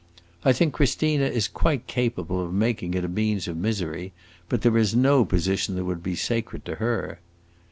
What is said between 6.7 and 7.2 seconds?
her.